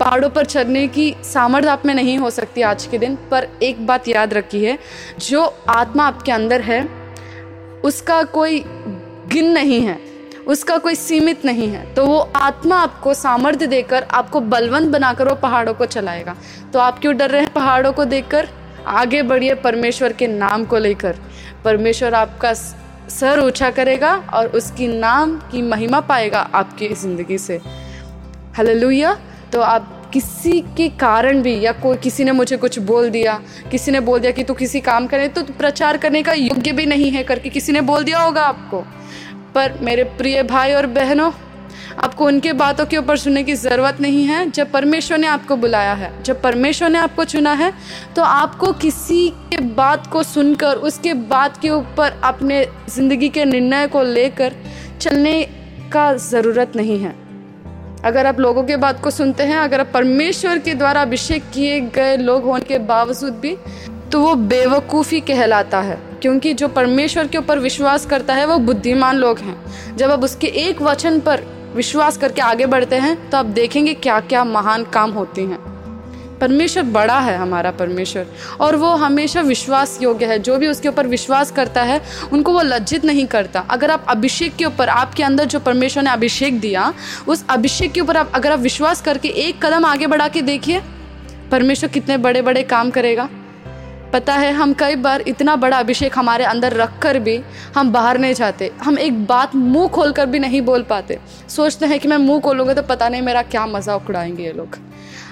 पहाड़ों 0.00 0.28
पर 0.30 0.44
चढ़ने 0.44 0.86
की 0.88 1.14
सामर्थ्य 1.24 1.68
आप 1.68 1.86
में 1.86 1.94
नहीं 1.94 2.16
हो 2.18 2.30
सकती 2.30 2.62
आज 2.62 2.86
के 2.86 2.98
दिन, 2.98 3.16
पर 3.30 3.48
एक 3.62 3.86
बात 3.86 4.08
याद 4.08 4.34
रखी 4.34 4.64
है, 4.64 4.78
जो 5.20 5.42
आत्मा 5.68 6.06
आपके 6.06 6.32
अंदर 6.32 6.60
है, 6.62 6.82
उसका 7.84 8.22
कोई 8.24 8.62
गिन 9.28 9.50
नहीं 9.52 9.80
है, 9.80 9.98
उसका 10.46 10.76
कोई 10.78 10.94
सीमित 10.94 11.44
नहीं 11.44 11.68
है 11.68 11.84
तो 11.94 12.04
वो 12.06 12.18
आत्मा 12.36 12.76
आपको 12.76 13.14
सामर्थ्य 13.14 13.66
देकर, 13.66 14.02
आपको 14.04 14.40
बलवंत 14.42 14.88
बनाकर 14.88 15.28
वो 15.28 15.34
पहाड़ों 15.36 15.74
को 15.74 15.86
चलाएगा। 15.86 16.36
तो 16.72 16.78
आप 16.78 16.98
क्यों 16.98 17.16
डर 17.16 17.30
रहे 17.30 17.42
हैं 17.42 17.52
पहाड़ों 17.52 17.92
को 17.92 18.04
देखकर 18.06 18.48
आगे 18.88 19.22
बढ़िए 19.22 19.54
परमेश्वर 19.56 20.12
के 20.12 20.26
नाम 20.28 20.64
को 20.64 20.78
लेकर। 20.78 21.16
परमेश्वर 21.66 22.14
आपका 22.14 22.52
सर 23.10 23.40
ऊँचा 23.40 23.70
करेगा 23.70 24.14
और 24.34 24.46
उसकी 24.56 24.86
नाम 24.88 25.36
की 25.50 25.62
महिमा 25.62 26.00
पाएगा 26.02 26.40
आपकी 26.54 26.88
ज़िंदगी 26.94 27.38
से। 27.38 27.60
हलो 28.58 29.14
तो 29.52 29.60
आप 29.60 29.92
किसी 30.12 30.60
के 30.76 30.88
कारण 30.88 31.42
भी 31.42 31.54
या 31.60 31.72
कोई, 31.72 31.96
किसी 31.96 32.24
ने 32.24 32.32
मुझे 32.32 32.56
कुछ 32.56 32.78
बोल 32.80 33.08
दिया, 33.10 33.40
किसी 33.70 33.92
ने 33.92 34.00
बोल 34.00 34.20
दिया 34.20 34.32
कि 34.32 34.44
तू 34.44 34.54
किसी 34.54 34.80
काम 34.80 35.06
करे 35.06 35.28
तो 35.28 35.42
प्रचार 35.58 35.96
करने 35.96 36.22
का 36.22 36.32
योग्य 36.32 36.72
भी 36.72 36.86
नहीं 36.86 37.10
है 37.10 37.22
करके 37.24 37.48
किसी 37.48 37.72
ने 37.72 37.80
बोल 37.80 38.04
दिया 38.04 38.20
होगा 38.20 38.42
आपको। 38.42 38.80
पर 39.54 39.78
मेरे 39.82 40.04
प्रिय 40.18 40.42
भाई 40.42 40.72
और 40.72 40.86
बहनों 40.86 41.30
आपको 41.96 42.26
उनके 42.26 42.52
बातों 42.54 42.86
के 42.86 42.96
ऊपर 42.96 43.16
सुनने 43.16 43.42
की 43.44 43.54
ज़रूरत 43.54 44.00
नहीं 44.00 44.24
है। 44.24 44.48
जब 44.50 44.70
परमेश्वर 44.72 45.18
ने 45.18 45.26
आपको 45.26 45.56
बुलाया 45.56 45.92
है, 45.94 46.12
जब 46.22 46.40
परमेश्वर 46.42 46.90
ने 46.90 46.98
आपको 46.98 47.24
चुना 47.24 47.52
है 47.52 47.72
तो 48.16 48.22
आपको 48.22 48.72
किसी 48.74 49.28
के 49.50 49.60
बात 49.74 50.06
को 50.06 50.22
सुनकर, 50.22 50.76
उसके 50.76 51.14
बात 51.14 51.56
के 51.56 51.70
ऊपर 51.70 52.20
अपने 52.24 52.64
ज़िंदगी 52.90 53.28
के 53.28 53.44
निर्णय 53.44 53.86
को 53.86 54.02
लेकर 54.04 54.52
चलने 55.00 55.42
का 55.92 56.12
ज़रूरत 56.14 56.76
नहीं 56.76 56.98
है। 57.00 57.14
अगर 58.04 58.26
आप 58.26 58.40
लोगों 58.40 58.62
के 58.64 58.76
बात 58.76 59.02
को 59.02 59.10
सुनते 59.10 59.42
हैं, 59.42 59.56
अगर 59.56 59.80
आप 59.80 59.90
परमेश्वर 59.94 60.58
के 60.58 60.74
द्वारा 60.74 61.02
अभिषेक 61.02 61.44
किए 61.54 61.80
गए 61.90 62.16
लोग 62.16 62.44
होने 62.44 62.64
के 62.64 62.78
बावजूद 62.80 63.34
भी 63.34 63.56
तो 64.12 64.20
वो 64.20 64.34
बेवकूफ़ी 64.34 65.20
कहलाता 65.20 65.80
है। 65.80 65.98
क्योंकि 66.22 66.52
जो 66.54 66.68
परमेश्वर 66.68 67.26
के 67.26 67.38
ऊपर 67.38 67.58
विश्वास 67.58 68.04
करता 68.06 68.34
है, 68.34 68.46
वो 68.46 68.58
बुद्धिमान 68.58 69.16
लोग 69.16 69.38
हैं। 69.38 69.96
जब 69.96 70.10
आप 70.10 70.24
उसके 70.24 70.46
एक 70.46 70.82
वचन 70.82 71.18
पर 71.20 71.40
विश्वास 71.76 72.16
करके 72.16 72.40
आगे 72.40 72.66
बढ़ते 72.66 72.96
हैं 72.96 73.30
तो 73.30 73.38
आप 73.38 73.46
देखेंगे 73.46 73.94
क्या 73.94 74.20
क्या 74.22 74.44
महान 74.44 74.84
काम 74.84 75.10
होते 75.10 75.42
हैं। 75.42 75.58
परमेश्वर 76.40 76.82
बड़ा 76.84 77.18
है 77.20 77.36
हमारा 77.36 77.70
परमेश्वर, 77.70 78.26
और 78.60 78.76
वो 78.76 78.88
हमेशा 78.96 79.40
विश्वास 79.40 79.98
योग्य 80.02 80.26
है। 80.26 80.38
जो 80.38 80.56
भी 80.58 80.66
उसके 80.68 80.88
ऊपर 80.88 81.06
विश्वास 81.06 81.50
करता 81.50 81.82
है, 81.82 82.00
उनको 82.32 82.52
वो 82.52 82.62
लज्जित 82.62 83.04
नहीं 83.04 83.26
करता। 83.26 83.60
अगर 83.60 83.90
आप 83.90 84.04
अभिषेक 84.08 84.56
के 84.56 84.64
ऊपर, 84.64 84.88
आपके 84.88 85.22
अंदर 85.22 85.44
जो 85.44 85.60
परमेश्वर 85.60 86.02
ने 86.02 86.10
अभिषेक 86.10 86.60
दिया, 86.60 86.92
उस 87.28 87.44
अभिषेक 87.48 87.92
के 87.92 88.00
ऊपर 88.00 88.16
आप, 88.16 88.32
अगर 88.34 88.52
आप 88.52 88.58
विश्वास 88.58 89.00
करके 89.00 89.28
एक 89.28 89.64
कदम 89.64 89.84
आगे 89.84 90.06
बढ़ा 90.06 90.28
के 90.28 90.42
देखिए, 90.42 90.82
परमेश्वर 91.50 91.90
कितने 91.90 92.16
बड़े 92.18 92.42
बड़े 92.42 92.62
काम 92.62 92.90
करेगा। 92.90 93.28
पता 94.12 94.34
है, 94.34 94.52
हम 94.52 94.72
कई 94.74 94.96
बार 94.96 95.20
इतना 95.20 95.54
बड़ा 95.56 95.78
अभिषेक 95.78 96.18
हमारे 96.18 96.44
अंदर 96.44 96.72
रख 96.72 96.98
कर 97.02 97.18
भी 97.18 97.40
हम 97.76 97.90
बाहर 97.92 98.18
नहीं 98.18 98.34
जाते। 98.34 98.70
हम 98.82 98.98
एक 98.98 99.24
बात 99.26 99.54
मुँह 99.54 99.88
खोल 99.88 100.12
कर 100.12 100.26
भी 100.26 100.38
नहीं 100.38 100.60
बोल 100.62 100.82
पाते। 100.82 101.18
सोचते 101.48 101.86
हैं 101.86 101.98
कि 102.00 102.08
मैं 102.08 102.16
मुँह 102.18 102.40
खोलूँगा 102.40 102.74
तो 102.74 102.82
पता 102.84 103.08
नहीं 103.08 103.22
मेरा 103.22 103.42
क्या 103.44 103.66
मज़ा 103.66 103.94
उखड़ाएँगे 103.94 104.44
ये 104.44 104.52
लोग। 104.52 104.78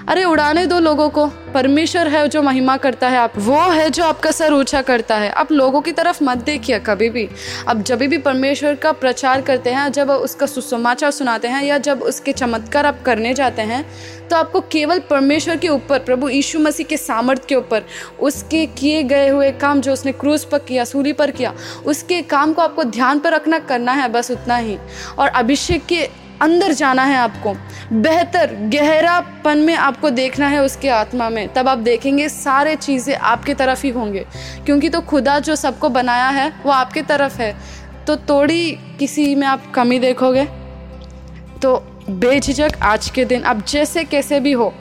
अरे, 0.07 0.23
उड़ाने 0.23 0.65
दो 0.65 0.79
लोगों 0.79 1.07
को। 1.09 1.25
परमेश्वर 1.53 2.07
है 2.07 2.27
जो 2.27 2.41
महिमा 2.41 2.75
करता 2.77 3.07
है 3.09 3.17
आप। 3.17 3.33
वो 3.37 3.59
है 3.71 3.89
जो 3.89 4.03
आपका 4.03 4.31
सर 4.31 4.53
ऊँचा 4.53 4.81
करता 4.81 5.15
है। 5.17 5.29
आप 5.31 5.51
लोगों 5.51 5.81
की 5.81 5.91
तरफ़ 5.91 6.23
मत 6.23 6.37
देखिए 6.37 6.79
कभी 6.79 7.09
भी। 7.09 7.27
अब 7.67 7.81
जब 7.83 7.99
भी 7.99 8.17
परमेश्वर 8.17 8.75
का 8.75 8.91
प्रचार 8.91 9.41
करते 9.41 9.69
हैं, 9.69 9.91
जब 9.91 10.09
उसका 10.09 10.45
सुसमाचार 10.45 11.11
सुनाते 11.11 11.47
हैं 11.47 11.63
या 11.63 11.77
जब 11.77 12.03
उसके 12.03 12.31
चमत्कार 12.33 12.85
आप 12.85 13.01
करने 13.03 13.33
जाते 13.33 13.61
हैं 13.61 13.83
तो 14.29 14.35
आपको 14.35 14.59
केवल 14.61 14.99
परमेश्वर 14.99 15.57
के 15.57 15.69
ऊपर, 15.69 15.99
प्रभु 15.99 16.29
यीशु 16.29 16.59
मसीह 16.59 16.85
के 16.85 16.97
सामर्थ्य 16.97 17.45
के 17.49 17.55
ऊपर, 17.55 17.83
उसके 18.19 18.65
किए 18.67 19.01
गए 19.03 19.27
हुए 19.29 19.51
काम 19.51 19.81
जो 19.81 19.93
उसने 19.93 20.11
क्रूज 20.11 20.43
पर 20.43 20.59
किया 20.59 20.85
सूरी 20.85 21.13
पर 21.13 21.31
किया, 21.31 21.53
उसके 21.85 22.21
काम 22.23 22.53
को 22.53 22.61
आपको 22.61 22.83
ध्यान 22.83 23.19
पर 23.19 23.33
रखना, 23.33 23.59
करना 23.59 23.91
है, 23.91 24.07
बस 24.09 24.31
उतना 24.31 24.57
ही। 24.57 24.77
और 25.19 25.27
अभिषेक 25.27 25.85
के 25.85 26.07
अंदर 26.41 26.71
जाना 26.71 27.03
है 27.03 27.17
आपको। 27.17 27.53
बेहतर 27.93 28.55
गहरापन 28.55 29.57
में 29.57 29.75
आपको 29.75 30.09
देखना 30.09 30.47
है 30.47 30.59
उसके 30.59 30.89
आत्मा 30.89 31.29
में। 31.29 31.53
तब 31.53 31.67
आप 31.67 31.77
देखेंगे 31.77 32.29
सारे 32.29 32.75
चीज़ें 32.75 33.15
आपके 33.15 33.53
तरफ़ 33.53 33.83
ही 33.83 33.89
होंगे। 33.89 34.25
क्योंकि 34.65 34.89
तो 34.89 35.01
खुदा 35.01 35.39
जो 35.39 35.55
सबको 35.55 35.89
बनाया 35.89 36.27
है, 36.27 36.53
वो 36.65 36.71
आपके 36.71 37.01
तरफ़ 37.01 37.41
है। 37.41 37.55
तो 38.07 38.15
थोड़ी 38.15 38.71
किसी 38.71 39.35
में 39.35 39.47
आप 39.47 39.71
कमी 39.71 39.99
देखोगे? 39.99 40.45
तो 41.61 41.91
बेझिझक 42.09 42.71
आज 42.81 43.09
के 43.09 43.25
दिन 43.25 43.43
आप 43.43 43.65
जैसे 43.65 44.03
कैसे 44.03 44.39
भी 44.39 44.51
हो 44.51 44.73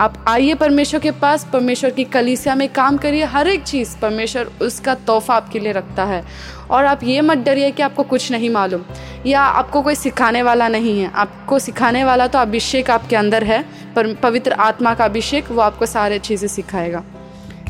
आप 0.00 0.24
आइए 0.28 0.54
परमेश्वर 0.54 1.00
के 1.00 1.10
पास, 1.10 1.46
परमेश्वर 1.52 1.90
की 1.90 2.04
कलीसिया 2.04 2.54
में 2.54 2.68
काम 2.68 2.96
करिए। 2.96 3.24
हर 3.24 3.48
एक 3.48 3.62
चीज़ 3.62 3.98
परमेश्वर 3.98 4.50
उसका 4.62 4.94
तोहफा 4.94 5.34
आपके 5.34 5.58
लिए 5.58 5.72
रखता 5.72 6.04
है। 6.04 6.24
और 6.70 6.84
आप 6.84 7.00
ये 7.02 7.20
मत 7.20 7.38
डरिए 7.38 7.70
कि 7.70 7.82
आपको 7.82 8.02
कुछ 8.02 8.32
नहीं 8.32 8.50
मालूम। 8.50 8.82
या 9.26 9.40
आपको 9.40 9.82
कोई 9.82 9.94
सिखाने 9.94 10.42
वाला 10.42 10.68
नहीं 10.68 11.00
है। 11.00 11.10
आपको 11.14 11.58
सिखाने 11.58 12.04
वाला 12.04 12.26
तो 12.26 12.38
अभिषेक 12.38 12.90
आपके 12.90 13.16
अंदर 13.16 13.44
है। 13.44 13.64
पर 13.96 14.14
पवित्र 14.14 14.52
आत्मा 14.52 14.94
का 14.94 15.04
अभिषेक 15.04 15.50
वो 15.50 15.60
आपको 15.60 15.86
सारे 15.86 16.18
चीज़ें 16.18 16.48
सिखाएगा। 16.48 17.04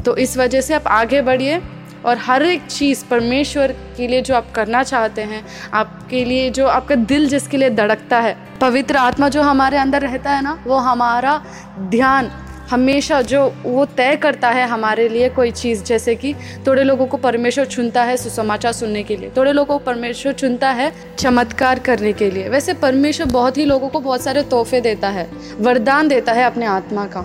तो 0.04 0.16
इस 0.16 0.36
वजह 0.36 0.60
से 0.60 0.74
आप 0.74 0.86
आगे 0.86 1.22
बढ़िए। 1.22 1.62
और 2.04 2.18
हर 2.18 2.42
एक 2.42 2.66
चीज़ 2.66 3.04
परमेश्वर 3.10 3.74
के 3.96 4.06
लिए 4.08 4.22
जो 4.22 4.34
आप 4.34 4.50
करना 4.52 4.82
चाहते 4.82 5.22
हैं, 5.22 5.44
आपके 5.74 6.24
लिए 6.24 6.50
जो 6.50 6.66
आपका 6.66 6.94
दिल 6.94 7.28
जिसके 7.28 7.56
लिए 7.56 7.70
धड़कता 7.70 8.20
है, 8.20 8.36
पवित्र 8.60 8.96
आत्मा 8.96 9.28
जो 9.28 9.42
हमारे 9.42 9.76
अंदर 9.76 10.02
रहता 10.02 10.30
है 10.30 10.42
ना, 10.42 10.62
वो 10.66 10.76
हमारा 10.76 11.40
ध्यान 11.80 12.30
हमेशा 12.70 13.20
जो 13.22 13.40
वो 13.62 13.84
तय 13.86 14.16
करता 14.16 14.48
है 14.50 14.66
हमारे 14.68 15.08
लिए 15.08 15.28
कोई 15.28 15.50
चीज़। 15.50 15.82
जैसे 15.84 16.14
कि 16.14 16.34
थोड़े 16.66 16.82
लोगों 16.82 17.06
को 17.06 17.16
परमेश्वर 17.16 17.64
चुनता 17.64 18.02
है 18.02 18.16
सुसमाचार 18.16 18.72
सुनने 18.72 19.02
के 19.02 19.16
लिए, 19.16 19.30
थोड़े 19.36 19.52
लोगों 19.52 19.78
को 19.78 19.84
परमेश्वर 19.84 20.32
चुनता 20.32 20.70
है 20.70 20.92
चमत्कार 21.18 21.78
करने 21.78 22.12
के 22.12 22.30
लिए। 22.30 22.48
वैसे 22.48 22.74
परमेश्वर 22.74 23.26
बहुत 23.26 23.58
ही 23.58 23.64
लोगों 23.64 23.88
को 23.88 24.00
बहुत 24.00 24.22
सारे 24.22 24.42
तोहफे 24.42 24.80
देता 24.80 25.08
है, 25.08 25.28
वरदान 25.58 26.08
देता 26.08 26.32
है 26.32 26.44
अपने 26.44 26.66
आत्मा 26.66 27.04
का। 27.06 27.22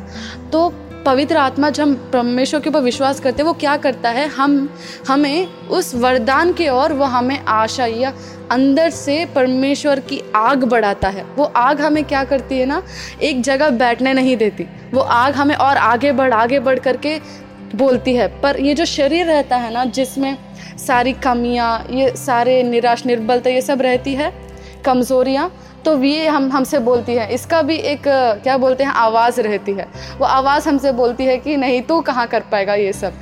तो 0.52 0.70
पवित्र 1.06 1.38
आत्मा 1.38 1.70
जब 1.70 1.84
हम 1.84 2.10
परमेश्वर 2.14 2.60
के 2.60 2.70
ऊपर 2.70 2.80
विश्वास 2.80 3.20
करते 3.20 3.42
हैं, 3.42 3.48
वो 3.48 3.54
क्या 3.54 3.78
करता 3.78 4.10
है? 4.10 4.28
हम, 4.28 4.70
हमें 5.08 5.48
उस 5.48 5.96
वरदान 5.96 6.54
के 6.54 6.70
ओर 6.70 6.94
वो 6.94 7.06
हमें 7.06 7.46
आशा 7.46 7.86
या 7.86 8.14
अंदर 8.52 8.90
से 8.90 9.26
परमेश्वर 9.26 10.00
की 10.00 10.22
आग 10.36 10.64
बढ़ाता 10.64 11.10
है। 11.10 11.24
वो 11.24 11.44
आग 11.44 11.82
हमें 11.82 12.04
क्या 12.04 12.24
करती 12.24 12.60
है 12.60 12.66
ना? 12.66 12.84
एक 13.22 13.42
जगह 13.42 13.70
बैठने 13.70 14.14
नहीं 14.14 14.38
देती। 14.38 14.68
वो 14.94 15.00
आग 15.00 15.34
हमें 15.34 15.56
और 15.56 15.78
आगे 15.78 16.12
बढ़ 16.12 16.34
आगे 16.34 16.60
बढ़ 16.60 16.80
करके 16.80 17.20
बोलती 17.76 18.16
है। 18.16 18.42
पर 18.42 18.60
ये 18.60 18.74
जो 18.74 18.86
शरीर 18.86 19.26
रहता 19.26 19.56
है 19.56 19.74
ना, 19.74 19.86
जिसमें 19.86 20.38
सारी 20.78 21.14
कमियाँ, 21.14 21.88
ये 21.92 22.16
सारे 22.16 22.64
निराश, 22.64 23.06
निर्बलता, 23.06 23.50
ये 23.50 23.62
सब 23.62 23.82
रहती 23.82 24.14
है, 24.14 24.34
कमज़ोरियाँ 24.86 25.54
तो 25.86 26.04
ये 26.04 26.28
हम, 26.28 26.52
हमसे 26.52 26.80
बोलती 26.80 27.14
है। 27.14 27.34
इसका 27.34 27.62
भी 27.62 27.76
एक, 27.76 28.04
क्या 28.44 28.58
बोलते 28.58 28.84
हैं, 28.84 28.92
आवाज़ 28.92 29.42
रहती 29.42 29.74
है। 29.74 29.88
वो 30.18 30.26
आवाज़ 30.26 30.70
हमसे 30.70 30.92
बोलती 30.92 31.26
है 31.26 31.38
कि 31.38 31.58
नहीं, 31.58 31.82
तू 31.82 32.02
कहाँ 32.02 32.28
कर 32.28 32.40
पाएगा 32.40 32.74
ये 32.74 32.94
सब? 32.94 33.14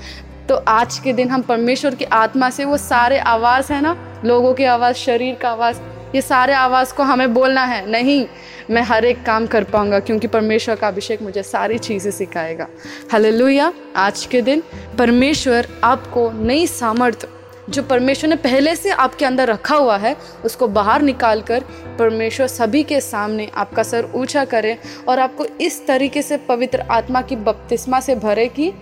तो 0.49 0.55
आज 0.55 0.99
के 0.99 1.13
दिन 1.13 1.29
हम 1.29 1.41
परमेश्वर 1.41 1.95
की 1.95 2.05
आत्मा 2.05 2.49
से 2.49 2.65
वो 2.65 2.77
सारे 2.77 3.19
आवाज़ 3.19 3.73
है 3.73 3.81
ना, 3.81 3.95
लोगों 4.25 4.53
की 4.53 4.63
आवाज़, 4.63 4.95
शरीर 4.95 5.35
का 5.35 5.49
आवाज़, 5.49 5.79
ये 6.15 6.21
सारे 6.21 6.53
आवाज़ 6.53 6.93
को 6.93 7.03
हमें 7.03 7.33
बोलना 7.33 7.63
है। 7.65 7.89
नहीं, 7.89 8.25
मैं 8.69 8.81
हर 8.81 9.05
एक 9.05 9.23
काम 9.25 9.47
कर 9.47 9.63
पाऊँगा 9.63 9.99
क्योंकि 9.99 10.27
परमेश्वर 10.27 10.75
का 10.75 10.87
अभिषेक 10.87 11.21
मुझे 11.21 11.43
सारी 11.43 11.77
चीज़ें 11.77 12.11
सिखाएगा। 12.11 12.67
हालेलुया। 13.11 13.73
आज 13.95 14.25
के 14.25 14.41
दिन 14.41 14.63
परमेश्वर 14.97 15.67
आपको 15.83 16.31
नई 16.31 16.67
सामर्थ्य 16.67 17.27
जो 17.69 17.83
परमेश्वर 17.83 18.29
ने 18.29 18.35
पहले 18.35 18.75
से 18.75 18.89
आपके 18.89 19.25
अंदर 19.25 19.47
रखा 19.47 19.75
हुआ 19.75 19.97
है, 19.97 20.17
उसको 20.45 20.67
बाहर 20.67 21.01
निकाल 21.01 21.41
कर 21.41 21.63
परमेश्वर 21.99 22.47
सभी 22.47 22.83
के 22.83 23.01
सामने 23.01 23.51
आपका 23.55 23.83
सर 23.83 24.11
ऊँचा 24.15 24.45
करे 24.45 24.77
और 25.07 25.19
आपको 25.19 25.45
इस 25.45 25.87
तरीके 25.87 26.21
से 26.21 26.37
पवित्र 26.37 26.79
आत्मा 26.79 27.21
की 27.21 27.35
बपतिस्मा 27.35 27.99
से 27.99 28.15
भरे 28.15 28.47
कि 28.47 28.73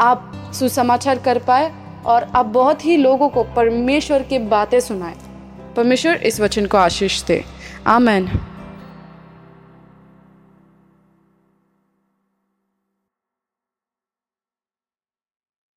आप 0.00 0.50
सुसमाचार 0.54 1.18
कर 1.18 1.38
पाए 1.38 1.72
और 2.06 2.22
आप 2.22 2.46
बहुत 2.46 2.84
ही 2.84 2.96
लोगों 2.96 3.28
को 3.28 3.44
परमेश्वर 3.44 4.22
की 4.22 4.38
बातें 4.38 4.80
सुनाए। 4.80 5.14
परमेश्वर 5.76 6.14
इस 6.14 6.40
वचन 6.40 6.66
को 6.66 6.78
आशीष 6.78 7.22
दे। 7.22 7.44
आमेन। 7.86 8.30